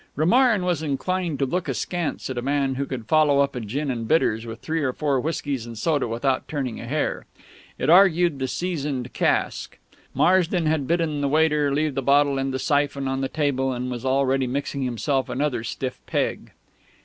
[0.15, 3.91] Romarin was inclined to look askance at a man who could follow up a gin
[3.91, 7.27] and bitters with three or four whiskeys and soda without turning a hair.
[7.77, 9.77] It argued the seasoned cask.
[10.15, 13.91] Marsden had bidden the waiter leave the bottle and the syphon on the table, and
[13.91, 16.51] was already mixing himself another stiff peg.